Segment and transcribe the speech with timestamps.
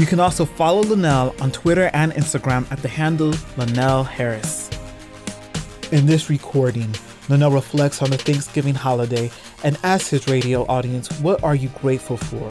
[0.00, 4.70] You can also follow Linnell on Twitter and Instagram at the handle Linnell Harris.
[5.92, 6.94] In this recording,
[7.28, 9.30] Linnell reflects on the Thanksgiving holiday
[9.62, 12.50] and asks his radio audience, What are you grateful for?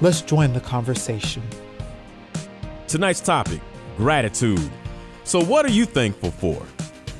[0.00, 1.42] Let's join the conversation.
[2.88, 3.60] Tonight's topic
[3.98, 4.70] gratitude.
[5.24, 6.64] So, what are you thankful for?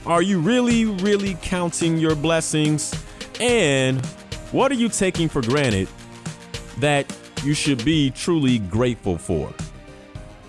[0.07, 2.95] Are you really, really counting your blessings?
[3.41, 4.03] And
[4.53, 5.87] what are you taking for granted
[6.79, 9.53] that you should be truly grateful for?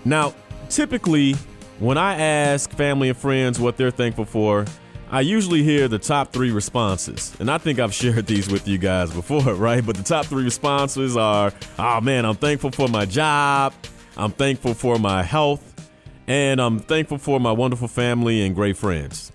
[0.04, 0.34] Now,
[0.68, 1.34] typically,
[1.78, 4.66] when I ask family and friends what they're thankful for,
[5.10, 7.36] I usually hear the top three responses.
[7.38, 9.84] And I think I've shared these with you guys before, right?
[9.84, 13.74] But the top three responses are oh man, I'm thankful for my job,
[14.16, 15.90] I'm thankful for my health,
[16.26, 19.32] and I'm thankful for my wonderful family and great friends.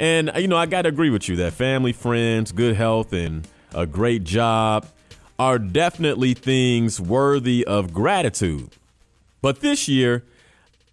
[0.00, 3.46] And, you know, I got to agree with you that family, friends, good health, and
[3.74, 4.86] a great job
[5.38, 8.70] are definitely things worthy of gratitude.
[9.40, 10.24] But this year,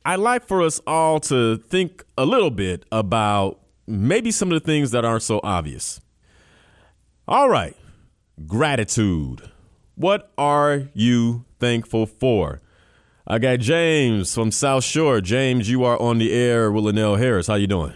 [0.04, 4.66] I'd like for us all to think a little bit about maybe some of the
[4.66, 6.00] things that aren't so obvious.
[7.28, 7.76] All right,
[8.46, 9.50] gratitude.
[9.96, 12.62] What are you thankful for?
[13.26, 15.22] I got James from South Shore.
[15.22, 17.48] James, you are on the air with Linnell Harris.
[17.48, 17.94] How you doing?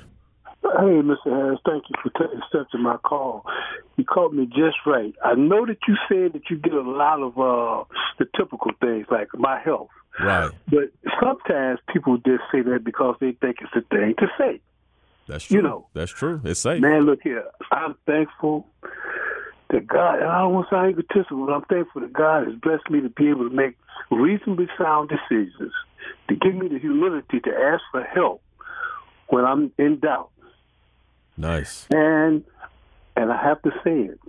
[0.61, 1.25] Hey, Mr.
[1.25, 3.45] Harris, thank you for taking accepting my call.
[3.97, 5.15] You called me just right.
[5.23, 7.85] I know that you said that you get a lot of uh,
[8.17, 9.89] the typical things like my health.
[10.19, 10.51] Right.
[10.67, 14.59] But sometimes people just say that because they think it's a thing to say.
[15.27, 15.57] That's true.
[15.57, 15.87] You know.
[15.93, 16.41] That's true.
[16.43, 16.81] It's safe.
[16.81, 17.45] Man, look here.
[17.71, 18.67] I'm thankful
[19.69, 22.55] that God, and I don't want to sound egotistical, but I'm thankful that God has
[22.55, 23.77] blessed me to be able to make
[24.11, 25.71] reasonably sound decisions,
[26.27, 28.41] to give me the humility to ask for help
[29.27, 30.31] when I'm in doubt.
[31.39, 31.87] Nice.
[31.89, 32.43] And
[33.15, 34.19] and I have to say it.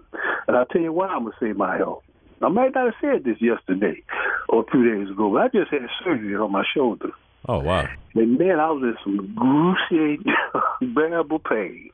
[0.47, 2.05] And I'll tell you why I'm gonna say my health.
[2.41, 4.03] I might not have said this yesterday
[4.49, 7.11] or two days ago, but I just had surgery on my shoulder.
[7.49, 7.89] Oh wow.
[8.15, 10.33] And man, I was in some excruciating,
[10.81, 11.91] unbearable pain.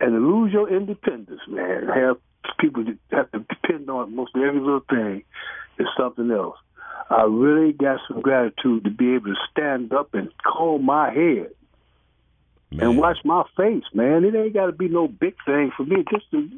[0.00, 2.18] And to lose your independence, man, have
[2.60, 5.24] people have to depend on most every little thing
[5.78, 6.58] is something else.
[7.08, 11.52] I really got some gratitude to be able to stand up and comb my head
[12.72, 12.88] Man.
[12.88, 14.24] and watch my face, man.
[14.24, 16.04] It ain't got to be no big thing for me.
[16.10, 16.48] Just to,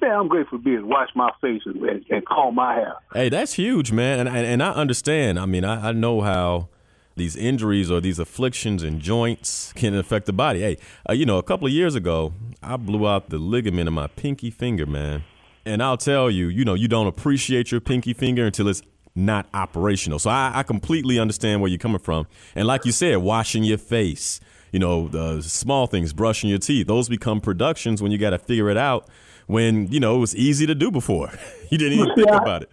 [0.00, 2.74] man, I'm grateful to be able to watch my face and, and, and comb my
[2.74, 2.94] hair.
[3.12, 4.20] Hey, that's huge, man.
[4.20, 5.38] And, and, and I understand.
[5.38, 6.68] I mean, I, I know how
[7.16, 10.60] these injuries or these afflictions and joints can affect the body.
[10.60, 10.78] Hey,
[11.08, 12.32] uh, you know, a couple of years ago,
[12.62, 15.24] I blew out the ligament in my pinky finger, man.
[15.64, 18.82] And I'll tell you, you know, you don't appreciate your pinky finger until it's
[19.14, 20.18] not operational.
[20.18, 22.26] So I, I completely understand where you're coming from.
[22.54, 24.40] And like you said, washing your face,
[24.72, 28.38] you know, the small things, brushing your teeth, those become productions when you got to
[28.38, 29.08] figure it out
[29.46, 31.30] when, you know, it was easy to do before.
[31.70, 32.38] you didn't even think Yeah.
[32.38, 32.70] about it.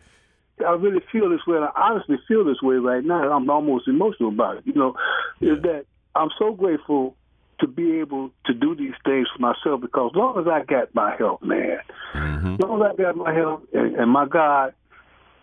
[0.65, 1.55] I really feel this way.
[1.57, 3.31] and I honestly feel this way right now.
[3.31, 4.63] I'm almost emotional about it.
[4.65, 4.93] You know,
[5.39, 7.15] is that I'm so grateful
[7.61, 10.93] to be able to do these things for myself because as long as I got
[10.95, 11.77] my health, man,
[12.13, 12.53] Mm-hmm.
[12.55, 14.73] as long as I got my health and, and my God,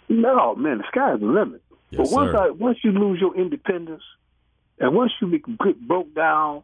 [0.08, 1.62] no man, the sky's the limit.
[1.90, 2.38] Yes, but once sir.
[2.38, 4.02] I once you lose your independence,
[4.78, 6.62] and once you be- get broke down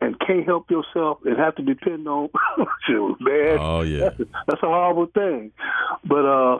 [0.00, 2.28] and can't help yourself and have to depend on,
[2.86, 4.00] shoot, man, Oh, yeah.
[4.08, 5.52] that's a, that's a horrible thing.
[6.04, 6.58] But uh,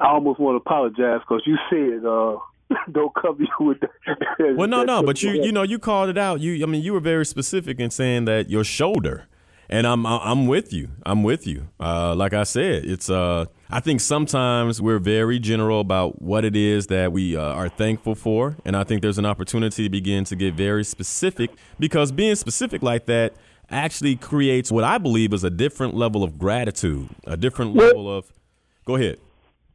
[0.00, 2.38] I almost want to apologize because you said uh,
[2.92, 4.54] don't cover you with that.
[4.56, 6.40] Well, no, no, but you you know you called it out.
[6.40, 9.26] You I mean you were very specific in saying that your shoulder,
[9.68, 10.88] and I'm I'm with you.
[11.04, 11.68] I'm with you.
[11.78, 16.56] Uh, like I said, it's uh I think sometimes we're very general about what it
[16.56, 20.24] is that we uh, are thankful for, and I think there's an opportunity to begin
[20.24, 23.34] to get very specific because being specific like that
[23.70, 28.32] actually creates what I believe is a different level of gratitude, a different level of.
[28.86, 29.18] Go ahead.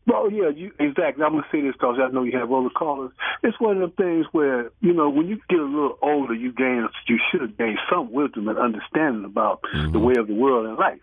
[0.05, 1.23] Well, yeah, you, exactly.
[1.23, 3.11] I'm gonna say this because I know you have other callers.
[3.41, 6.51] It's one of the things where you know when you get a little older, you
[6.51, 10.03] gain you should have gained some wisdom and understanding about the mm-hmm.
[10.03, 10.99] way of the world and life.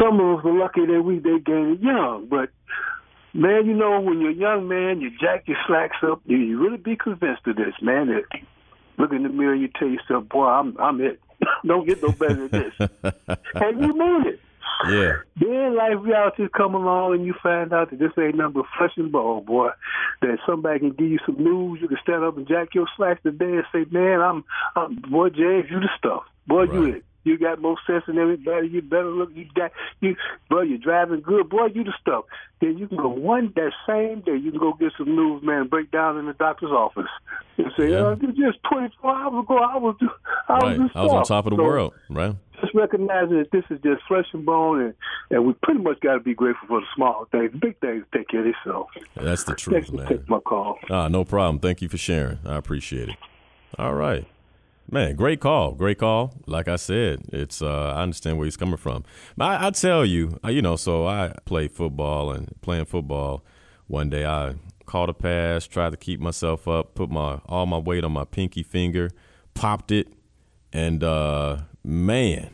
[0.00, 2.50] Some of us are lucky that we they gain it young, but
[3.34, 6.20] man, you know when you're a young man, you jack your slacks up.
[6.26, 8.06] You, you really be convinced of this, man.
[8.06, 8.22] That
[8.98, 11.20] look in the mirror, you tell yourself, "Boy, I'm I'm it.
[11.66, 12.88] Don't get no better than this,"
[13.54, 14.40] and you mean it.
[14.88, 15.16] Yeah.
[15.36, 18.92] Then life realities come along and you find out that this ain't nothing but flesh
[18.96, 19.70] and bone, boy.
[20.22, 21.80] that somebody can give you some news.
[21.80, 24.44] You can stand up and jack your slacks today and say, "Man, I'm,
[24.76, 26.22] I'm boy, James, you the stuff.
[26.46, 26.72] Boy, right.
[26.72, 28.68] you it." You got more sense than everybody.
[28.68, 29.30] You better look.
[29.34, 30.16] You got you,
[30.48, 30.62] bro.
[30.62, 31.66] You're driving good, boy.
[31.66, 32.24] You the stuff.
[32.62, 34.36] Then you can go one that same day.
[34.36, 35.68] You can go get some news, man.
[35.68, 37.10] Break down in the doctor's office
[37.58, 38.06] and say, yeah.
[38.06, 39.96] uh, "Just 24 hours ago, I was,
[40.48, 40.78] I right.
[40.78, 43.80] was, I was on top of the so, world, right?" Just recognizing that this is
[43.82, 44.94] just flesh and bone, and,
[45.30, 47.52] and we pretty much got to be grateful for the small things.
[47.52, 48.90] The big things take care of themselves.
[49.16, 50.06] That's the truth, Thanks man.
[50.08, 50.78] Take my call.
[50.90, 51.60] Ah, no problem.
[51.60, 52.38] Thank you for sharing.
[52.44, 53.16] I appreciate it.
[53.78, 54.26] All right.
[54.92, 56.34] Man, great call, great call.
[56.46, 59.04] Like I said, it's uh, I understand where he's coming from.
[59.38, 63.44] I, I tell you, you know, so I play football and playing football.
[63.86, 67.78] One day I caught a pass, tried to keep myself up, put my all my
[67.78, 69.12] weight on my pinky finger,
[69.54, 70.08] popped it,
[70.72, 72.50] and uh, man,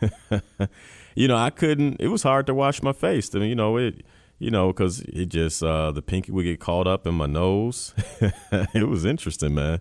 [1.14, 2.00] you know I couldn't.
[2.00, 3.34] It was hard to wash my face.
[3.34, 4.04] I mean, you know it.
[4.38, 7.94] You know, because it just uh, the pinky would get caught up in my nose.
[8.74, 9.80] it was interesting, man.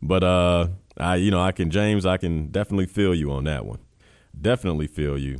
[0.00, 3.66] But uh, I, you know, I can James, I can definitely feel you on that
[3.66, 3.80] one.
[4.40, 5.38] Definitely feel you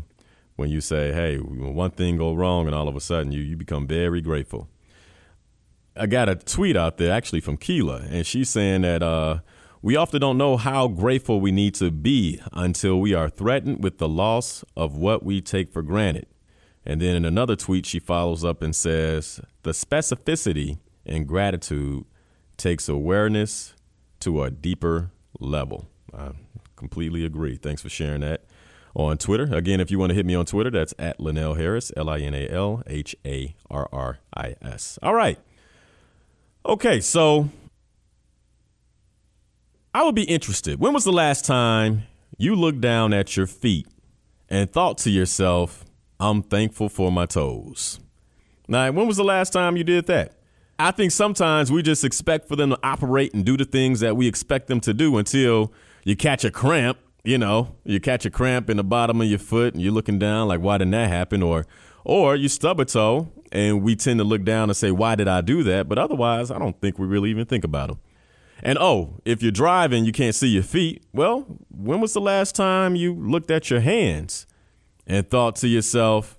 [0.57, 3.57] when you say, "Hey, one thing go wrong," and all of a sudden you you
[3.57, 4.69] become very grateful.
[5.97, 9.39] I got a tweet out there actually from Keela, and she's saying that uh,
[9.83, 13.99] we often don't know how grateful we need to be until we are threatened with
[13.99, 16.27] the loss of what we take for granted.
[16.85, 22.05] And then in another tweet, she follows up and says, The specificity in gratitude
[22.57, 23.75] takes awareness
[24.21, 25.87] to a deeper level.
[26.17, 26.31] I
[26.77, 27.57] completely agree.
[27.57, 28.45] Thanks for sharing that
[28.95, 29.55] on Twitter.
[29.55, 32.19] Again, if you want to hit me on Twitter, that's at Linal Harris, L I
[32.19, 34.99] N A L H A R R I S.
[35.03, 35.39] All right.
[36.67, 37.51] Okay, so
[39.99, 40.79] I would be interested.
[40.79, 42.05] When was the last time
[42.37, 43.89] you looked down at your feet
[44.49, 45.85] and thought to yourself,
[46.21, 47.99] I'm thankful for my toes?
[48.69, 50.35] Now, when was the last time you did that?
[50.79, 54.17] I think sometimes we just expect for them to operate and do the things that
[54.17, 55.73] we expect them to do until
[56.05, 56.99] you catch a cramp.
[57.25, 60.21] You know, you catch a cramp in the bottom of your foot and you're looking
[60.21, 61.43] down like, why didn't that happen?
[61.43, 61.67] Or,
[62.05, 65.27] or you stub a toe and we tend to look down and say, why did
[65.27, 65.89] I do that?
[65.89, 67.99] But otherwise, I don't think we really even think about them.
[68.63, 71.05] And oh, if you're driving, you can't see your feet.
[71.13, 74.47] Well, when was the last time you looked at your hands
[75.07, 76.37] and thought to yourself,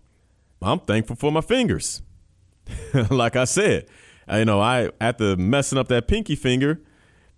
[0.61, 2.01] I'm thankful for my fingers?
[3.09, 3.87] like I said,
[4.31, 6.81] you know, I after messing up that pinky finger,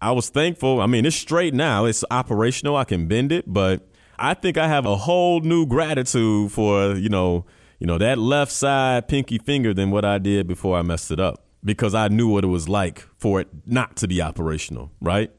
[0.02, 0.82] I was thankful.
[0.82, 1.86] I mean, it's straight now.
[1.86, 2.76] It's operational.
[2.76, 3.88] I can bend it, but
[4.18, 7.46] I think I have a whole new gratitude for, you know,
[7.80, 11.20] you know, that left side pinky finger than what I did before I messed it
[11.20, 15.32] up because I knew what it was like for it not to be operational, right?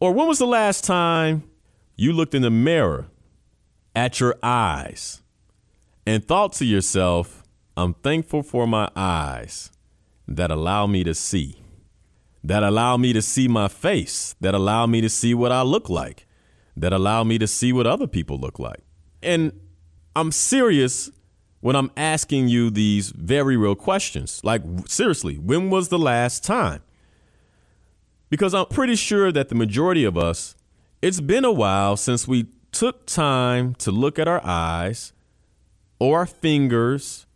[0.00, 1.42] Or when was the last time
[1.96, 3.08] you looked in the mirror
[3.94, 5.22] at your eyes
[6.06, 7.42] and thought to yourself,
[7.76, 9.70] I'm thankful for my eyes
[10.26, 11.62] that allow me to see,
[12.44, 15.88] that allow me to see my face, that allow me to see what I look
[15.88, 16.26] like,
[16.76, 18.80] that allow me to see what other people look like.
[19.22, 19.52] And
[20.14, 21.10] I'm serious
[21.60, 24.40] when I'm asking you these very real questions.
[24.44, 26.82] Like, seriously, when was the last time?
[28.30, 30.54] Because I'm pretty sure that the majority of us,
[31.02, 35.12] it's been a while since we took time to look at our eyes
[35.98, 37.26] or our fingers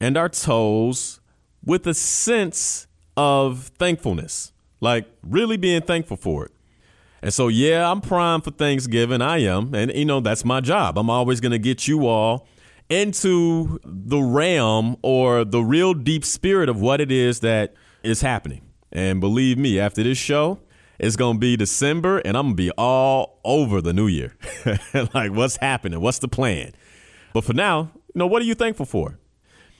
[0.00, 1.20] and our toes
[1.64, 6.52] with a sense of thankfulness, like really being thankful for it.
[7.22, 9.22] And so, yeah, I'm primed for Thanksgiving.
[9.22, 9.74] I am.
[9.74, 10.98] And, you know, that's my job.
[10.98, 12.46] I'm always going to get you all
[12.88, 18.62] into the realm or the real deep spirit of what it is that is happening.
[18.92, 20.60] And believe me, after this show,
[20.98, 24.34] it's going to be December and I'm going to be all over the new year.
[25.14, 26.00] like, what's happening?
[26.00, 26.72] What's the plan?
[27.32, 29.18] But for now, you know, what are you thankful for?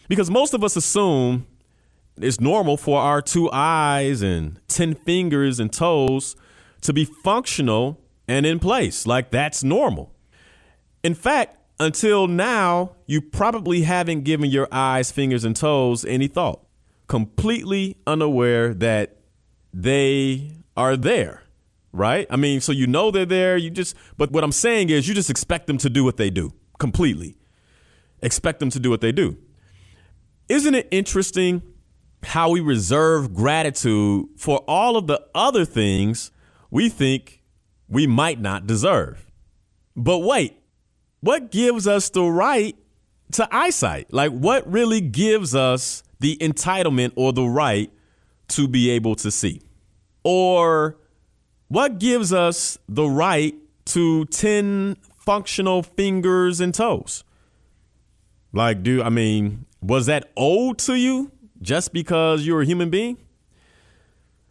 [0.08, 1.46] Because most of us assume
[2.16, 6.36] it's normal for our two eyes and 10 fingers and toes
[6.82, 9.06] to be functional and in place.
[9.06, 10.12] Like that's normal.
[11.02, 16.64] In fact, until now, you probably haven't given your eyes, fingers, and toes any thought,
[17.06, 19.18] completely unaware that
[19.72, 21.42] they are there,
[21.92, 22.26] right?
[22.30, 23.56] I mean, so you know they're there.
[23.56, 26.30] You just, but what I'm saying is you just expect them to do what they
[26.30, 27.36] do completely.
[28.22, 29.36] Expect them to do what they do.
[30.48, 31.62] Isn't it interesting
[32.24, 36.30] how we reserve gratitude for all of the other things
[36.70, 37.42] we think
[37.88, 39.30] we might not deserve.
[39.94, 40.58] But wait,
[41.24, 42.76] what gives us the right
[43.32, 44.12] to eyesight?
[44.12, 47.90] Like, what really gives us the entitlement or the right
[48.48, 49.62] to be able to see?
[50.22, 50.96] Or
[51.68, 53.54] what gives us the right
[53.86, 57.24] to 10 functional fingers and toes?
[58.52, 61.32] Like, do I mean, was that old to you?
[61.64, 63.16] just because you're a human being?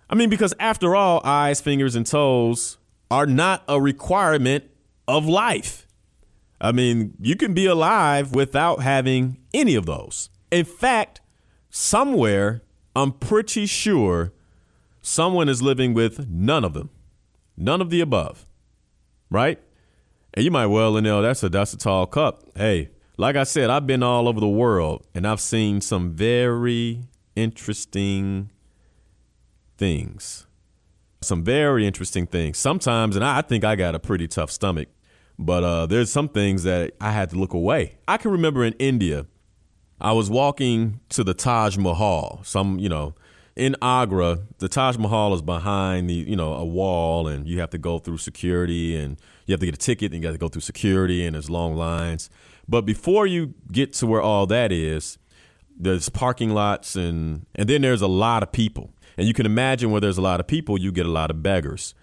[0.10, 2.78] I mean, because after all, eyes, fingers, and toes
[3.10, 4.66] are not a requirement
[5.08, 5.88] of life.
[6.64, 10.30] I mean, you can be alive without having any of those.
[10.50, 11.20] In fact,
[11.70, 12.64] somewhere,
[12.96, 14.32] I'm pretty sure
[15.02, 16.90] someone is living with none of them,
[17.58, 18.48] none of the above,
[19.30, 19.60] right?
[20.34, 22.44] And you might well know that's a that's a tall cup.
[22.56, 27.02] Hey, like I said, I've been all over the world and I've seen some very
[27.36, 28.52] interesting
[29.78, 30.48] things.
[31.22, 32.58] Some very interesting things.
[32.58, 34.88] Sometimes, and I think I got a pretty tough stomach,
[35.38, 37.96] but uh, there's some things that I had to look away.
[38.08, 39.26] I can remember in India,
[40.00, 42.42] I was walking to the Taj Mahal.
[42.44, 43.16] Some, you know,
[43.56, 47.70] in Agra, the Taj Mahal is behind the, you know, a wall, and you have
[47.72, 50.38] to go through security, and you have to get a ticket, and you got to
[50.38, 52.30] go through security, and there's long lines.
[52.68, 55.18] But before you get to where all that is,
[55.78, 59.92] there's parking lots, and and then there's a lot of people, and you can imagine
[59.92, 61.94] where there's a lot of people, you get a lot of beggars.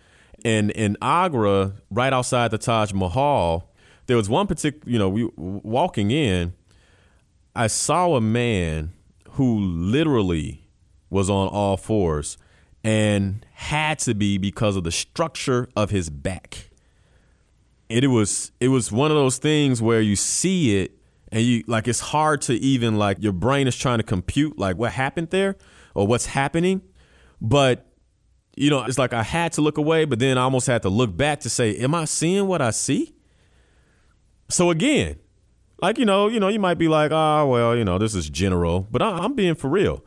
[0.45, 3.71] And in Agra, right outside the Taj Mahal,
[4.07, 6.55] there was one particular, you know, we walking in,
[7.55, 8.93] I saw a man
[9.33, 10.67] who literally
[11.11, 12.39] was on all fours
[12.83, 16.71] and had to be because of the structure of his back.
[17.89, 20.97] It, it was it was one of those things where you see it
[21.33, 24.77] and you like it's hard to even like your brain is trying to compute like
[24.77, 25.57] what happened there
[25.95, 26.83] or what's happening,
[27.41, 27.90] but
[28.61, 30.91] you know, it's like I had to look away, but then I almost had to
[30.91, 33.15] look back to say, am I seeing what I see?
[34.51, 35.17] So again,
[35.81, 38.29] like you know, you know, you might be like, oh well, you know, this is
[38.29, 40.05] general, but I, I'm being for real.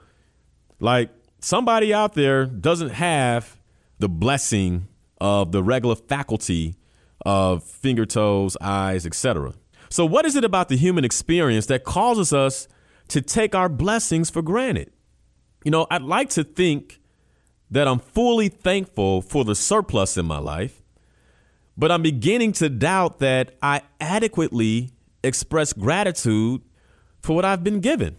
[0.79, 3.59] Like somebody out there doesn't have
[3.97, 4.87] the blessing
[5.19, 6.75] of the regular faculty
[7.25, 9.53] of finger toes, eyes, etc.
[9.89, 12.67] So what is it about the human experience that causes us
[13.07, 14.91] to take our blessings for granted?
[15.63, 16.99] You know, I'd like to think
[17.73, 20.83] that I'm fully thankful for the surplus in my life,
[21.75, 24.91] but I'm beginning to doubt that I adequately
[25.23, 26.61] express gratitude
[27.23, 28.15] for what I've been given.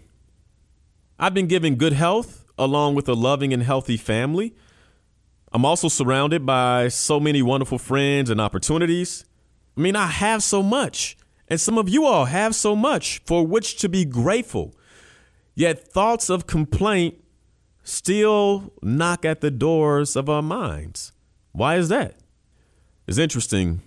[1.21, 4.57] I've been given good health along with a loving and healthy family.
[5.53, 9.25] I'm also surrounded by so many wonderful friends and opportunities.
[9.77, 13.47] I mean, I have so much, and some of you all have so much for
[13.47, 14.75] which to be grateful.
[15.55, 17.24] Yet thoughts of complaint
[17.85, 21.13] still knock at the doors of our minds.
[21.53, 22.17] Why is that?
[23.07, 23.83] It's interesting.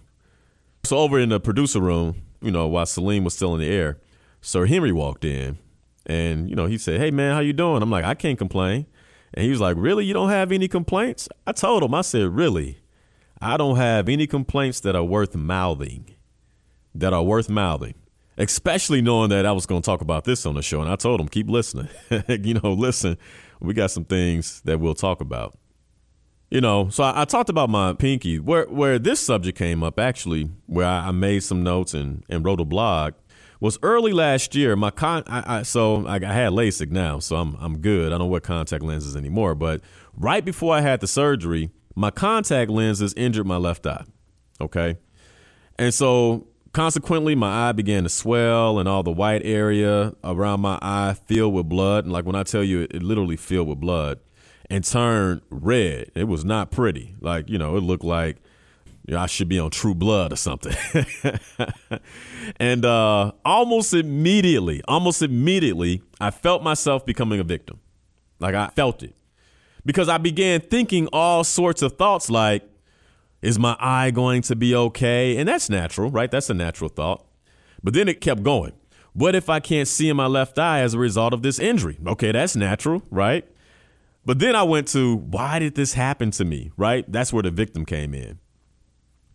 [0.84, 3.98] So, over in the producer room, you know, while Celine was still in the air,
[4.40, 5.58] Sir Henry walked in
[6.06, 7.82] and, you know, he said, Hey, man, how you doing?
[7.84, 8.86] I'm like, I can't complain.
[9.34, 10.06] And he was like, Really?
[10.06, 11.28] You don't have any complaints?
[11.46, 12.80] I told him, I said, Really?
[13.42, 16.16] I don't have any complaints that are worth mouthing,
[16.96, 17.96] that are worth mouthing,
[18.38, 20.82] especially knowing that I was going to talk about this on the show.
[20.82, 21.90] And I told him, Keep listening.
[22.30, 23.18] you know, listen,
[23.60, 25.58] we got some things that we'll talk about.
[26.50, 28.40] You know, so I, I, talked about my pinky.
[28.40, 32.46] Where where this subject came up, actually, where I, I made some notes and, and
[32.46, 33.16] wrote a blog,
[33.60, 34.76] was early last year.
[34.78, 38.14] My con, I, I so I, I, had LASIK now, so I'm I'm good.
[38.14, 39.56] I don't wear contact lenses anymore.
[39.56, 39.82] But
[40.16, 44.06] right before I had the surgery, my contact lenses injured my left eye.
[44.62, 44.98] Okay,
[45.78, 50.80] and so consequently, my eye began to swell, and all the white area around my
[50.82, 52.06] eye filled with blood.
[52.06, 54.20] And like when I tell you, it, it literally filled with blood
[54.70, 56.12] and turned red.
[56.16, 57.16] It was not pretty.
[57.22, 58.38] Like you know, it looked like
[59.08, 60.76] you know, I should be on True Blood or something.
[62.60, 67.80] and uh, almost immediately, almost immediately, I felt myself becoming a victim.
[68.40, 69.16] Like I felt it
[69.86, 72.64] because I began thinking all sorts of thoughts like,
[73.42, 75.38] is my eye going to be okay?
[75.38, 76.30] And that's natural, right?
[76.30, 77.26] That's a natural thought.
[77.84, 78.74] But then it kept going.
[79.14, 81.98] What if I can't see in my left eye as a result of this injury?
[82.06, 83.48] Okay, that's natural, right?
[84.26, 87.10] But then I went to why did this happen to me, right?
[87.12, 88.40] That's where the victim came in.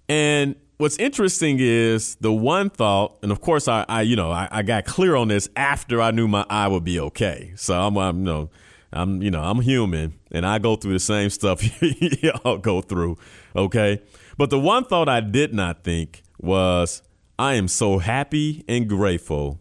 [0.08, 4.48] And what's interesting is the one thought, and of course I, I you know, I,
[4.50, 7.52] I, got clear on this after I knew my eye would be okay.
[7.56, 8.50] So I'm, I'm you know,
[8.92, 11.62] I'm, you know, I'm human and I go through the same stuff
[12.22, 13.18] y'all go through.
[13.56, 14.02] Okay.
[14.36, 17.02] But the one thought I did not think was
[17.38, 19.60] I am so happy and grateful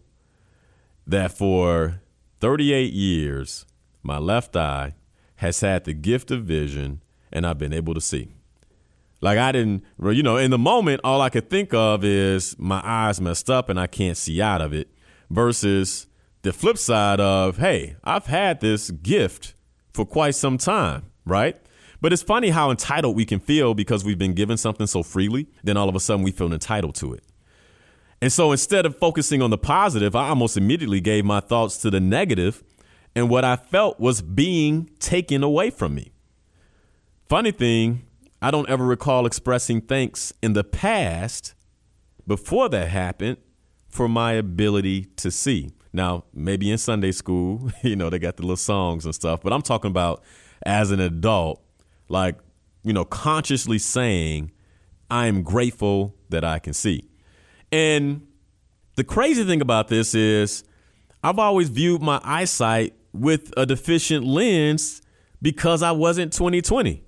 [1.06, 2.00] that for
[2.40, 3.66] 38 years,
[4.02, 4.94] my left eye
[5.36, 8.34] has had the gift of vision and I've been able to see.
[9.20, 12.82] Like I didn't, you know, in the moment, all I could think of is my
[12.84, 14.88] eyes messed up and I can't see out of it
[15.30, 16.06] versus
[16.42, 19.54] the flip side of, hey, I've had this gift
[19.92, 21.56] for quite some time, right?
[22.00, 25.46] But it's funny how entitled we can feel because we've been given something so freely,
[25.62, 27.22] then all of a sudden we feel entitled to it.
[28.20, 31.90] And so instead of focusing on the positive, I almost immediately gave my thoughts to
[31.90, 32.62] the negative
[33.14, 36.12] and what I felt was being taken away from me.
[37.28, 38.04] Funny thing,
[38.40, 41.54] I don't ever recall expressing thanks in the past
[42.26, 43.38] before that happened
[43.88, 45.70] for my ability to see.
[45.92, 49.52] Now, maybe in Sunday school, you know, they got the little songs and stuff, but
[49.52, 50.22] I'm talking about
[50.64, 51.62] as an adult,
[52.08, 52.36] like,
[52.82, 54.52] you know, consciously saying,
[55.10, 57.08] I am grateful that I can see.
[57.70, 58.26] And
[58.96, 60.64] the crazy thing about this is,
[61.24, 65.02] I've always viewed my eyesight with a deficient lens
[65.40, 67.02] because I wasn't 2020.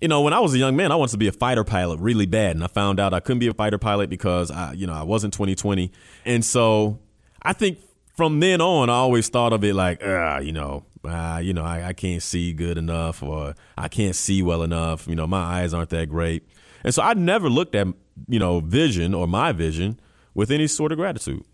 [0.00, 1.98] You know, when I was a young man, I wanted to be a fighter pilot
[1.98, 4.86] really bad, and I found out I couldn't be a fighter pilot because I, you
[4.86, 5.90] know, I wasn't 2020.
[6.24, 7.00] And so
[7.42, 7.78] I think
[8.18, 11.62] from then on, I always thought of it like, ah, you know, uh, you know,
[11.62, 15.06] I, I can't see good enough, or I can't see well enough.
[15.06, 16.42] You know, my eyes aren't that great,
[16.82, 17.86] and so I never looked at
[18.26, 20.00] you know vision or my vision
[20.34, 21.44] with any sort of gratitude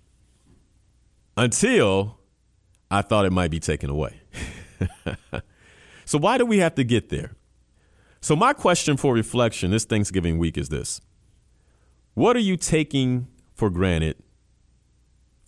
[1.36, 2.18] until
[2.90, 4.22] I thought it might be taken away.
[6.06, 7.36] so why do we have to get there?
[8.22, 11.02] So my question for reflection this Thanksgiving week is this:
[12.14, 14.16] What are you taking for granted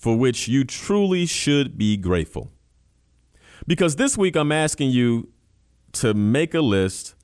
[0.07, 2.53] for which you truly should be grateful.
[3.67, 5.31] Because this week I'm asking you
[5.95, 7.17] to make a list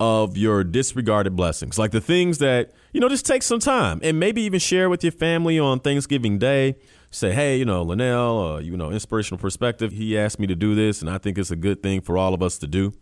[0.00, 4.18] of your disregarded blessings, like the things that, you know, just take some time and
[4.18, 6.76] maybe even share with your family on Thanksgiving Day.
[7.10, 9.92] Say, hey, you know, Linnell, uh, you know, inspirational perspective.
[9.92, 12.32] He asked me to do this, and I think it's a good thing for all
[12.32, 12.94] of us to do.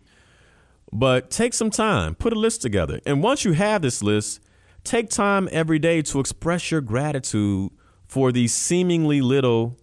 [0.93, 2.99] But take some time, put a list together.
[3.07, 4.41] And once you have this list,
[4.83, 7.71] take time every day to express your gratitude
[8.13, 9.79] for these seemingly little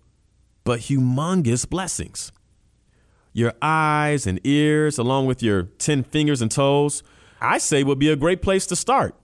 [0.64, 2.32] but humongous blessings.
[3.34, 7.02] Your eyes and ears, along with your 10 fingers and toes,
[7.42, 9.16] I say would be a great place to start,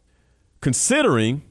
[0.59, 1.43] considering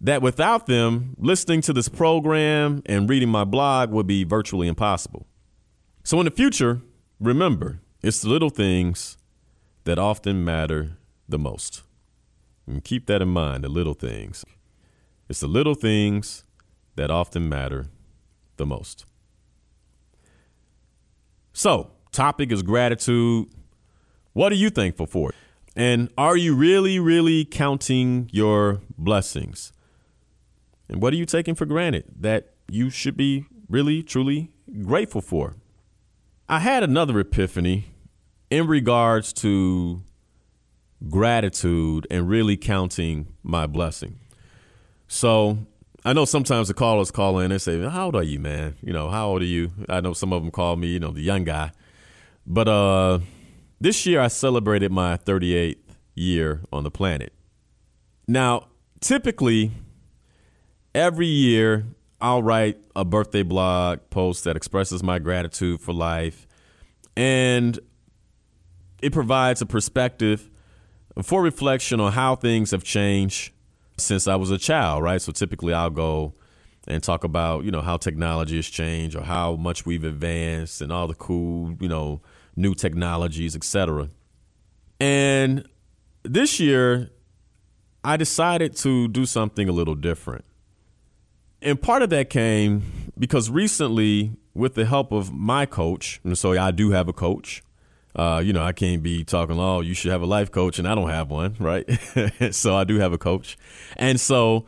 [0.00, 5.26] that without them, listening to this program and reading my blog would be virtually impossible.
[6.04, 6.80] So in the future,
[7.20, 9.18] remember, it's the little things
[9.84, 10.96] that often matter
[11.28, 11.82] the most.
[12.66, 14.42] And keep that in mind, the little things.
[15.28, 16.44] It's the little things
[16.96, 17.86] that often matter
[18.56, 19.04] the most.
[21.52, 23.48] So, topic is gratitude.
[24.32, 25.32] What are you thankful for?
[25.74, 29.72] And are you really, really counting your blessings?
[30.88, 34.50] And what are you taking for granted that you should be really, truly
[34.82, 35.54] grateful for?
[36.48, 37.86] I had another epiphany
[38.50, 40.02] in regards to
[41.10, 44.18] gratitude and really counting my blessing.
[45.08, 45.66] So
[46.06, 48.76] I know sometimes the callers call in and say, "How old are you, man?
[48.80, 51.10] You know, how old are you?" I know some of them call me, you know,
[51.10, 51.72] the young guy.
[52.46, 53.18] But uh,
[53.80, 57.32] this year I celebrated my 38th year on the planet.
[58.28, 58.68] Now,
[59.00, 59.72] typically,
[60.94, 61.86] every year
[62.20, 66.46] I'll write a birthday blog post that expresses my gratitude for life,
[67.16, 67.80] and
[69.02, 70.50] it provides a perspective
[71.24, 73.50] for reflection on how things have changed
[73.98, 75.20] since I was a child, right?
[75.20, 76.34] So typically I'll go
[76.86, 80.92] and talk about, you know, how technology has changed or how much we've advanced and
[80.92, 82.20] all the cool, you know,
[82.54, 84.10] new technologies, etc.
[85.00, 85.68] And
[86.22, 87.10] this year
[88.04, 90.44] I decided to do something a little different.
[91.60, 92.82] And part of that came
[93.18, 97.62] because recently, with the help of my coach, and so I do have a coach,
[98.16, 100.88] uh, you know, I can't be talking, oh, you should have a life coach, and
[100.88, 101.86] I don't have one, right?
[102.50, 103.58] so I do have a coach.
[103.96, 104.64] And so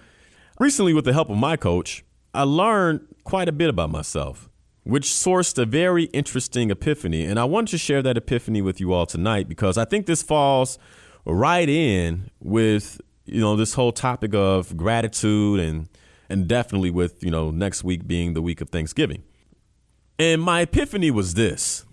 [0.61, 4.51] recently, with the help of my coach, I learned quite a bit about myself,
[4.85, 7.25] which sourced a very interesting epiphany.
[7.25, 10.23] And I wanted to share that epiphany with you all tonight because I think this
[10.23, 10.79] falls
[11.25, 15.89] right in with, you know, this whole topic of gratitude and
[16.31, 19.23] and definitely with, you know, next week being the week of Thanksgiving.
[20.19, 21.87] And my epiphany was this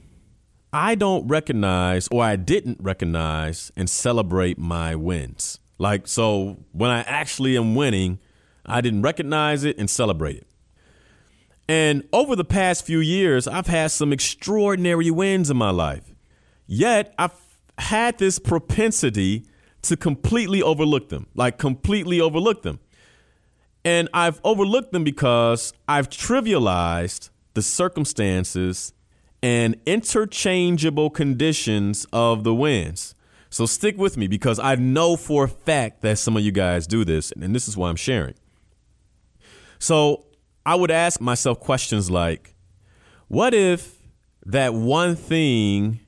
[0.76, 5.58] I don't recognize or I didn't recognize and celebrate my wins.
[5.78, 8.20] Like, so when I actually am winning,
[8.66, 10.48] I didn't recognize it and celebrate it.
[11.70, 16.14] And over the past few years, I've had some extraordinary wins in my life.
[16.68, 17.40] Yet I've
[17.78, 19.46] had this propensity
[19.84, 22.82] to completely overlook them, like completely overlook them.
[23.86, 28.92] And I've overlooked them because I've trivialized the circumstances
[29.42, 33.16] and interchangeable conditions of the wins.
[33.50, 36.88] So stick with me because I know for a fact that some of you guys
[36.88, 38.34] do this, and this is why I'm sharing.
[39.80, 40.26] So
[40.66, 42.56] I would ask myself questions like,
[43.28, 43.96] what if
[44.46, 46.00] that one thing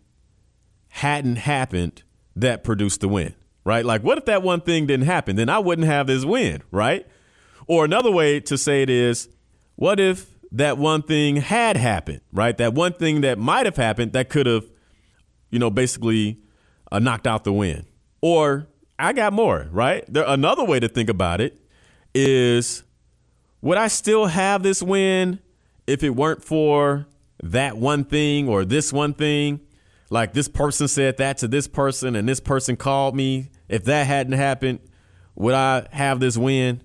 [0.90, 2.04] hadn't happened
[2.36, 3.34] that produced the win?
[3.64, 3.84] Right?
[3.84, 5.36] Like, what if that one thing didn't happen?
[5.36, 7.06] Then I wouldn't have this win, right?
[7.68, 9.28] Or another way to say it is,
[9.76, 12.58] what if that one thing had happened, right?
[12.58, 14.66] That one thing that might have happened that could have,
[15.52, 16.40] you know, basically
[16.92, 17.86] uh, knocked out the win.
[18.22, 18.68] Or
[18.98, 20.04] I got more, right?
[20.12, 21.62] There, another way to think about it
[22.16, 22.84] is
[23.62, 25.40] would I still have this win
[25.86, 27.06] if it weren't for
[27.44, 29.62] that one thing or this one thing?
[30.10, 33.50] Like this person said that to this person and this person called me.
[33.70, 34.80] If that hadn't happened,
[35.36, 36.82] would I have this win?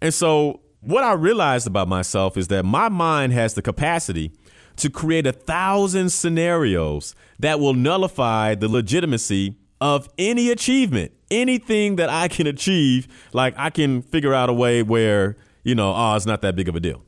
[0.00, 4.32] And so, what I realized about myself is that my mind has the capacity
[4.76, 12.08] to create a thousand scenarios that will nullify the legitimacy of any achievement, anything that
[12.08, 13.08] I can achieve.
[13.32, 16.68] Like, I can figure out a way where, you know, oh, it's not that big
[16.68, 17.02] of a deal.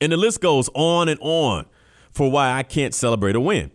[0.00, 1.66] And the list goes on and on
[2.10, 3.70] for why I can't celebrate a win.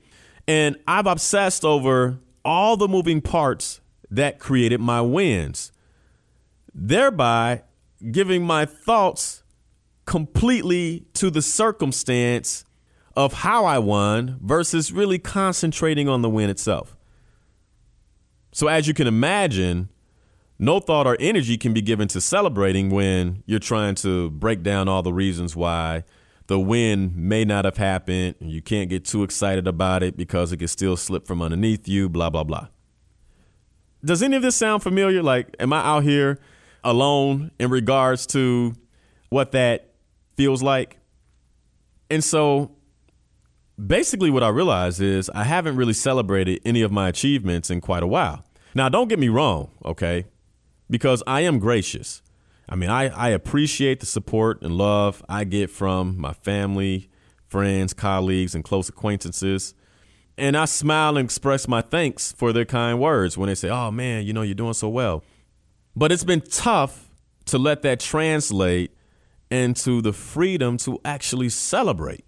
[0.47, 5.71] And I've obsessed over all the moving parts that created my wins,
[6.73, 7.63] thereby
[8.11, 9.43] giving my thoughts
[10.05, 12.65] completely to the circumstance
[13.15, 16.95] of how I won versus really concentrating on the win itself.
[18.51, 19.89] So, as you can imagine,
[20.59, 24.87] no thought or energy can be given to celebrating when you're trying to break down
[24.87, 26.03] all the reasons why
[26.47, 28.35] the win may not have happened.
[28.39, 32.09] You can't get too excited about it because it could still slip from underneath you,
[32.09, 32.67] blah, blah, blah.
[34.03, 35.21] Does any of this sound familiar?
[35.21, 36.39] Like, am I out here
[36.83, 38.73] alone in regards to
[39.29, 39.93] what that
[40.35, 40.97] feels like?
[42.09, 42.71] And so
[43.83, 48.03] basically, what I realized is I haven't really celebrated any of my achievements in quite
[48.03, 48.43] a while.
[48.73, 50.25] Now, don't get me wrong, okay?
[50.89, 52.21] Because I am gracious.
[52.69, 57.09] I mean, I, I appreciate the support and love I get from my family,
[57.47, 59.73] friends, colleagues, and close acquaintances.
[60.37, 63.89] And I smile and express my thanks for their kind words when they say, oh
[63.89, 65.23] man, you know, you're doing so well.
[65.97, 67.09] But it's been tough
[67.45, 68.95] to let that translate
[69.49, 72.23] into the freedom to actually celebrate.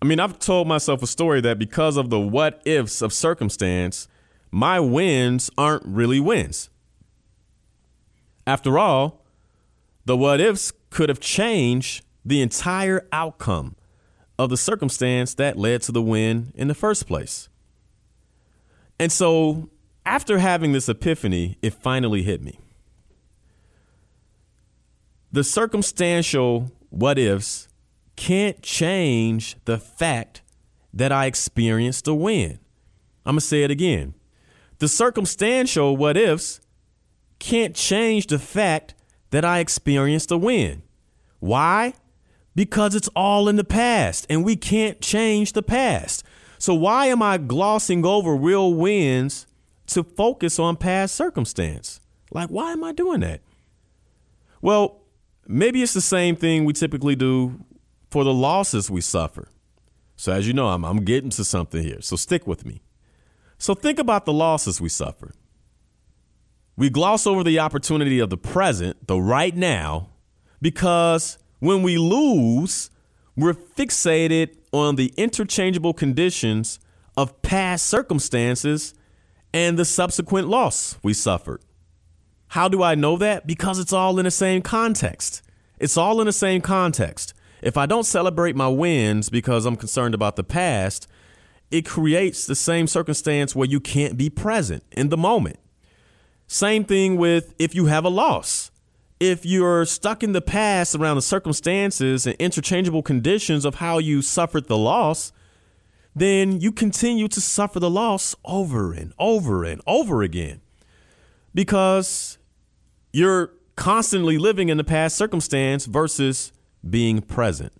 [0.00, 4.06] I mean, I've told myself a story that because of the what ifs of circumstance,
[4.52, 6.70] my wins aren't really wins.
[8.46, 9.24] After all,
[10.04, 13.74] the what ifs could have changed the entire outcome
[14.38, 17.48] of the circumstance that led to the win in the first place.
[19.00, 19.70] And so,
[20.08, 22.58] after having this epiphany, it finally hit me.
[25.30, 27.68] The circumstantial what ifs
[28.16, 30.40] can't change the fact
[30.94, 32.58] that I experienced a win.
[33.26, 34.14] I'm going to say it again.
[34.78, 36.62] The circumstantial what ifs
[37.38, 38.94] can't change the fact
[39.28, 40.82] that I experienced a win.
[41.38, 41.92] Why?
[42.54, 46.24] Because it's all in the past and we can't change the past.
[46.58, 49.46] So, why am I glossing over real wins
[49.88, 52.00] to focus on past circumstance?
[52.30, 53.40] Like, why am I doing that?
[54.60, 55.02] Well,
[55.46, 57.64] maybe it's the same thing we typically do
[58.10, 59.48] for the losses we suffer.
[60.16, 62.00] So, as you know, I'm, I'm getting to something here.
[62.00, 62.82] So, stick with me.
[63.58, 65.34] So think about the losses we suffer.
[66.76, 70.10] We gloss over the opportunity of the present, the right now,
[70.62, 72.88] because when we lose,
[73.36, 76.78] we're fixated on the interchangeable conditions
[77.16, 78.94] of past circumstances
[79.52, 81.62] and the subsequent loss we suffered.
[82.48, 83.46] How do I know that?
[83.46, 85.42] Because it's all in the same context.
[85.78, 87.34] It's all in the same context.
[87.60, 91.08] If I don't celebrate my wins because I'm concerned about the past,
[91.70, 95.58] it creates the same circumstance where you can't be present in the moment.
[96.46, 98.70] Same thing with if you have a loss.
[99.20, 104.22] If you're stuck in the past around the circumstances and interchangeable conditions of how you
[104.22, 105.32] suffered the loss,
[106.18, 110.60] then you continue to suffer the loss over and over and over again
[111.54, 112.38] because
[113.12, 116.52] you're constantly living in the past circumstance versus
[116.88, 117.72] being present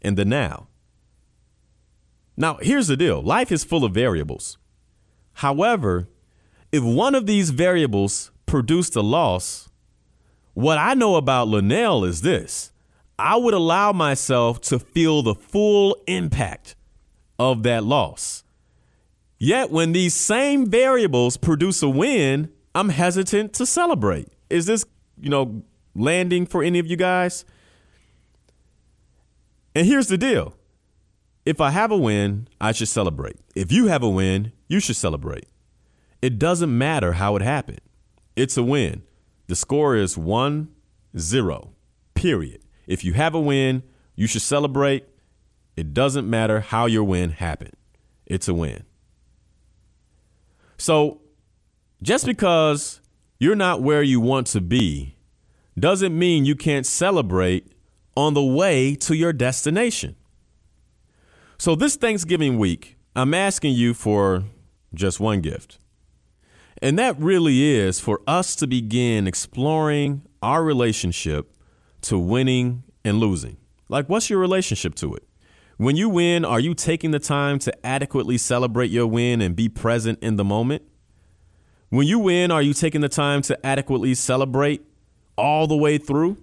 [0.00, 0.68] in the now.
[2.36, 4.58] Now, here's the deal life is full of variables.
[5.34, 6.08] However,
[6.72, 9.68] if one of these variables produced a loss,
[10.54, 12.72] what I know about Linnell is this
[13.18, 16.76] I would allow myself to feel the full impact
[17.40, 18.44] of that loss.
[19.38, 24.28] Yet, when these same variables produce a win, I'm hesitant to celebrate.
[24.50, 24.84] Is this,
[25.18, 25.62] you know,
[25.94, 27.46] landing for any of you guys?
[29.74, 30.54] And here's the deal
[31.46, 33.36] if I have a win, I should celebrate.
[33.54, 35.46] If you have a win, you should celebrate.
[36.20, 37.80] It doesn't matter how it happened.
[38.36, 39.02] It's a win.
[39.46, 40.68] The score is 1
[41.16, 41.72] 0,
[42.14, 42.60] period.
[42.86, 43.82] If you have a win,
[44.14, 45.06] you should celebrate.
[45.80, 47.72] It doesn't matter how your win happened,
[48.26, 48.84] it's a win.
[50.76, 51.22] So,
[52.02, 53.00] just because
[53.38, 55.16] you're not where you want to be
[55.78, 57.72] doesn't mean you can't celebrate
[58.14, 60.16] on the way to your destination.
[61.56, 64.44] So, this Thanksgiving week, I'm asking you for
[64.92, 65.78] just one gift.
[66.82, 71.56] And that really is for us to begin exploring our relationship
[72.02, 73.56] to winning and losing.
[73.88, 75.26] Like, what's your relationship to it?
[75.80, 79.70] When you win, are you taking the time to adequately celebrate your win and be
[79.70, 80.82] present in the moment?
[81.88, 84.84] When you win, are you taking the time to adequately celebrate
[85.38, 86.36] all the way through?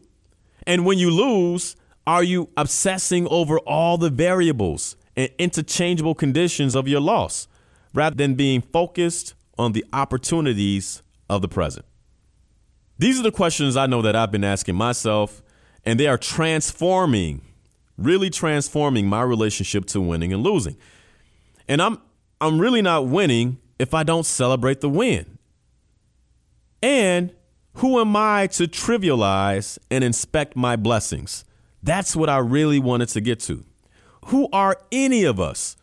[0.65, 1.75] And when you lose,
[2.07, 7.47] are you obsessing over all the variables and interchangeable conditions of your loss
[7.93, 11.85] rather than being focused on the opportunities of the present?
[12.97, 15.43] These are the questions I know that I've been asking myself,
[15.85, 17.43] and they are transforming,
[17.97, 20.77] really transforming my relationship to winning and losing.
[21.67, 21.99] And I'm
[22.39, 25.37] I'm really not winning if I don't celebrate the win.
[26.81, 27.33] And
[27.75, 31.45] who am I to trivialize and inspect my blessings?
[31.81, 33.63] That's what I really wanted to get to.
[34.25, 35.77] Who are any of us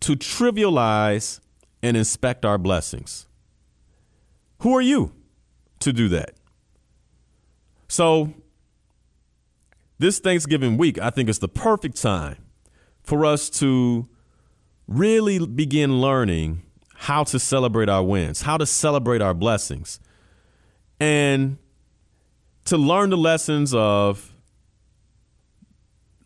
[0.00, 1.40] to trivialize
[1.82, 3.26] and inspect our blessings?
[4.60, 5.12] Who are you
[5.80, 6.34] to do that?
[7.88, 8.32] So,
[10.02, 12.44] this Thanksgiving week, I think is the perfect time
[13.04, 14.08] for us to
[14.88, 16.62] really begin learning
[16.94, 20.00] how to celebrate our wins, how to celebrate our blessings,
[20.98, 21.56] and
[22.64, 24.34] to learn the lessons of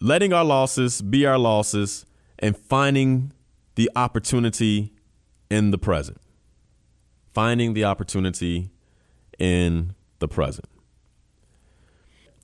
[0.01, 2.07] letting our losses be our losses
[2.39, 3.33] and finding
[3.75, 4.95] the opportunity
[5.51, 6.19] in the present.
[7.35, 8.71] Finding the opportunity
[9.39, 10.67] in the present.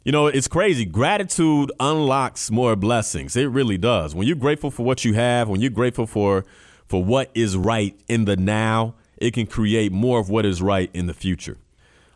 [0.05, 0.85] You know, it's crazy.
[0.85, 3.37] Gratitude unlocks more blessings.
[3.37, 4.15] It really does.
[4.15, 6.45] When you're grateful for what you have, when you're grateful for
[6.89, 10.91] for what is right in the now, it can create more of what is right
[10.93, 11.57] in the future.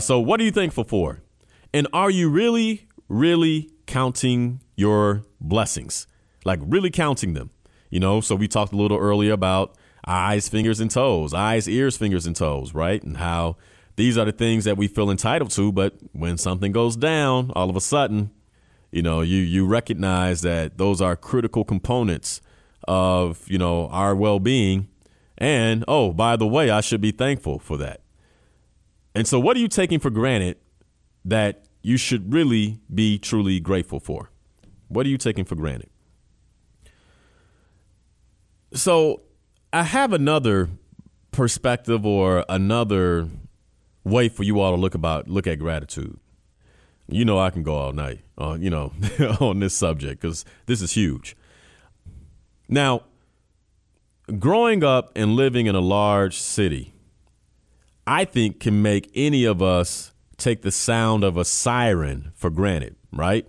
[0.00, 1.20] So, what are you thankful for?
[1.72, 6.08] And are you really, really counting your blessings?
[6.44, 7.50] Like, really counting them?
[7.88, 11.96] You know, so we talked a little earlier about eyes, fingers, and toes, eyes, ears,
[11.96, 13.02] fingers, and toes, right?
[13.02, 13.56] And how
[13.96, 17.70] these are the things that we feel entitled to, but when something goes down, all
[17.70, 18.30] of a sudden,
[18.92, 22.40] you know, you you recognize that those are critical components
[22.86, 24.88] of, you know, our well-being.
[25.38, 28.02] And oh, by the way, I should be thankful for that.
[29.14, 30.58] And so, what are you taking for granted
[31.24, 34.30] that you should really be truly grateful for?
[34.88, 35.90] What are you taking for granted?
[38.72, 39.22] So,
[39.72, 40.68] I have another
[41.32, 43.28] perspective or another
[44.06, 46.18] way for you all to look about look at gratitude.
[47.08, 48.92] You know, I can go all night, uh, you know,
[49.40, 51.36] on this subject because this is huge.
[52.68, 53.02] Now,
[54.38, 56.92] growing up and living in a large city
[58.06, 62.94] I think can make any of us take the sound of a siren for granted,
[63.12, 63.46] right?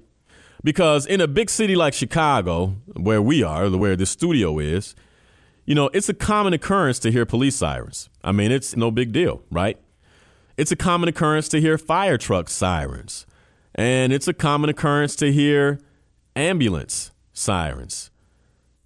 [0.63, 4.95] Because in a big city like Chicago, where we are, where the studio is,
[5.65, 8.09] you know, it's a common occurrence to hear police sirens.
[8.23, 9.77] I mean, it's no big deal, right?
[10.57, 13.27] It's a common occurrence to hear fire truck sirens.
[13.75, 15.79] And it's a common occurrence to hear
[16.35, 18.09] ambulance sirens.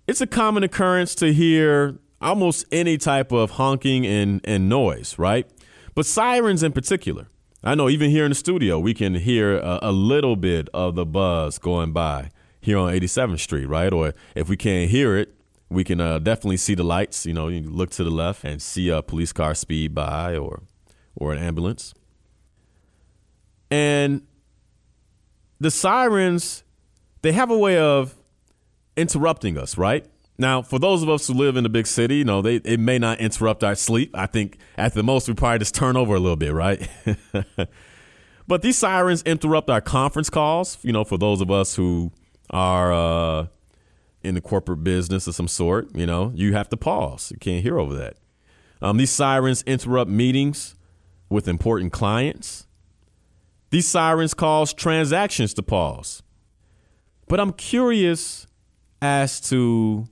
[0.06, 5.50] It's a common occurrence to hear almost any type of honking and, and noise, right?
[5.96, 7.28] But sirens in particular.
[7.64, 10.96] I know even here in the studio, we can hear a, a, little bit of
[10.96, 13.94] the buzz going by here on 87th Street, right?
[13.94, 15.36] Or if we can't hear it,
[15.70, 17.26] we can uh, definitely see the lights.
[17.26, 20.64] You know, you look to the left and see a police car speed by or
[21.16, 21.94] or an ambulance.
[23.70, 24.22] And
[25.60, 26.64] the sirens,
[27.22, 28.16] they have a way of
[28.98, 30.06] interrupting us, right?
[30.38, 32.80] Now, for those of us who live in a big city, you know, they it
[32.80, 34.10] may not interrupt our sleep.
[34.16, 36.90] I think at the most we probably just turn over a little bit, right?
[38.48, 40.80] but these sirens interrupt our conference calls.
[40.82, 42.12] You know, for those of us who
[42.50, 43.48] are uh,
[44.24, 47.30] in the corporate business of some sort, you know, you have to pause.
[47.32, 48.18] You can't hear over that.
[48.82, 50.76] Um, these sirens interrupt meetings
[51.32, 52.68] with important clients.
[53.72, 56.22] These sirens cause transactions to pause.
[57.28, 58.46] But I'm curious
[59.02, 60.08] as to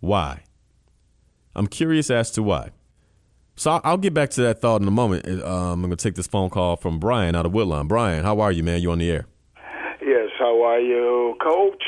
[0.00, 0.44] why?
[1.54, 2.70] I'm curious as to why.
[3.56, 5.26] So I'll get back to that thought in a moment.
[5.26, 7.86] Um, I'm going to take this phone call from Brian out of Woodlawn.
[7.86, 8.80] Brian, how are you, man?
[8.80, 9.26] You on the air?
[10.00, 10.30] Yes.
[10.38, 11.84] How are you, Coach?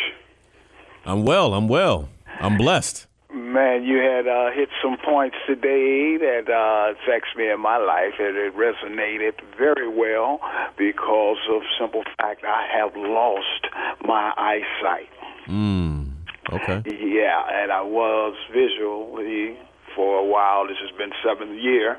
[1.04, 1.54] I'm well.
[1.54, 2.08] I'm well.
[2.40, 3.06] I'm blessed.
[3.36, 8.14] Man, you had uh, hit some points today that uh, affects me in my life,
[8.18, 10.40] and it resonated very well
[10.78, 13.66] because of simple fact I have lost
[14.02, 15.10] my eyesight.
[15.48, 16.12] Mm.
[16.50, 16.82] Okay.
[16.86, 19.58] Yeah, and I was visually
[19.94, 20.66] for a while.
[20.66, 21.98] This has been seventh year,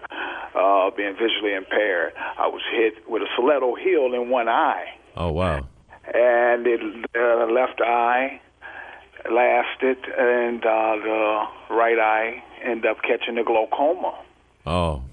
[0.56, 2.14] uh, being visually impaired.
[2.18, 4.86] I was hit with a stiletto heel in one eye.
[5.16, 5.68] Oh wow!
[6.04, 6.82] And it
[7.16, 8.42] uh, left eye
[9.32, 11.44] lasted, and uh, the
[11.76, 14.14] right eye ended up catching the glaucoma.
[14.66, 15.04] Oh.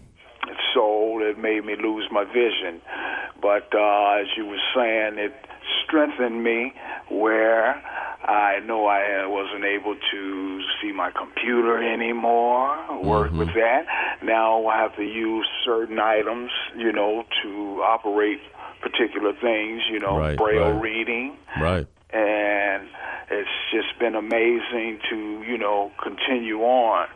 [0.74, 2.80] So it made me lose my vision.
[3.40, 5.34] But uh, as you were saying, it
[5.84, 6.72] strengthened me
[7.10, 7.74] where
[8.24, 13.38] I know I wasn't able to see my computer anymore, work Mhm.
[13.38, 13.86] with that.
[14.22, 18.40] Now I have to use certain items, you know, to operate
[18.80, 20.82] particular things, you know, Right, braille right.
[20.82, 21.86] reading Right.
[22.14, 22.88] And
[23.30, 27.08] it's just been amazing to you know continue on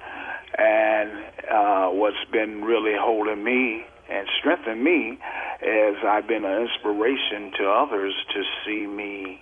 [0.59, 1.11] and
[1.51, 5.19] uh what's been really holding me and strengthening me
[5.63, 9.41] is I've been an inspiration to others to see me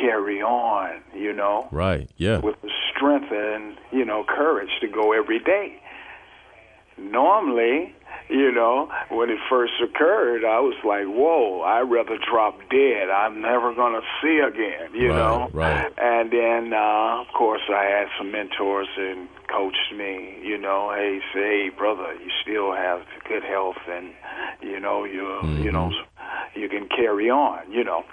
[0.00, 2.08] carry on you know Right.
[2.16, 2.38] Yeah.
[2.38, 5.80] with the strength and you know courage to go every day
[6.96, 7.94] normally
[8.28, 13.08] you know when it first occurred i was like whoa i'd rather drop dead.
[13.10, 15.50] I'm never going to see again you Right, know?
[15.52, 15.92] right.
[15.98, 21.20] and then uh of course i had some mentors and coached me you know hey
[21.32, 24.12] say hey brother you still have good health and
[24.62, 25.90] you know you you know
[26.54, 28.04] you can carry on you know?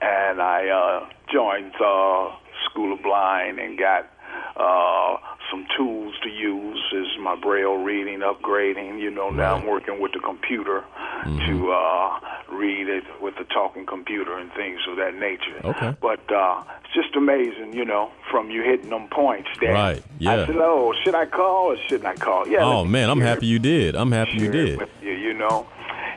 [0.00, 2.30] And I uh, joined uh,
[2.68, 4.10] School of Blind and got
[4.56, 5.16] uh,
[5.52, 8.98] some tools to use is my braille reading, upgrading.
[9.00, 10.82] You know, now I'm working with the computer
[11.24, 15.60] to uh, read it with the talking computer and things of that nature.
[15.62, 15.94] Okay.
[16.00, 19.50] But uh, it's just amazing, you know, from you hitting them points.
[19.60, 20.32] That Right, yeah.
[20.32, 22.48] I said, oh, should I call or shouldn't I call?
[22.48, 22.64] Yeah.
[22.64, 23.94] Oh man, I'm happy you did.
[23.94, 24.78] I'm happy you did.
[24.78, 25.66] With you, you know.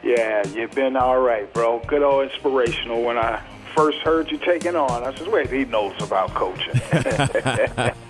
[0.03, 1.79] Yeah, you've been all right, bro.
[1.87, 3.03] Good old inspirational.
[3.03, 3.41] When I
[3.75, 6.79] first heard you taking on, I said, "Wait, he knows about coaching."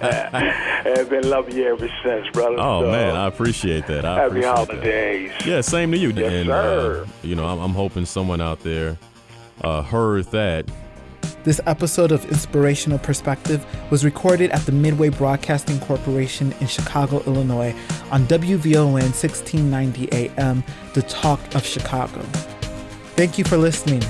[0.01, 2.56] I've been loving you ever since, brother.
[2.60, 4.06] Oh So, man, I appreciate that.
[4.06, 4.67] I happy appreciate that.
[4.67, 5.32] holidays.
[5.45, 6.10] Yeah, same to you.
[6.12, 7.04] Yes, and sir.
[7.04, 8.97] Uh, you know, I'm, I'm hoping someone out there
[9.62, 10.65] uh, heard that.
[11.43, 17.75] This episode of Inspirational Perspective was recorded at the Midway Broadcasting Corporation in Chicago, Illinois
[18.12, 22.19] on WVON 1690 AM, The Talk of Chicago.
[23.15, 24.01] Thank you for listening.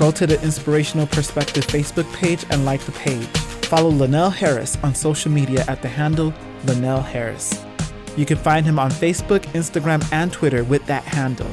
[0.00, 3.26] Go to the Inspirational Perspective Facebook page and like the page.
[3.66, 6.32] Follow Linnell Harris on social media at the handle
[6.64, 7.62] Linnell Harris.
[8.16, 11.50] You can find him on Facebook, Instagram, and Twitter with that handle.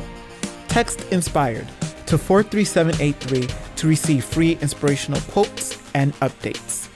[0.70, 1.68] Text Inspired
[2.06, 6.87] to 43783 to receive free inspirational quotes and updates.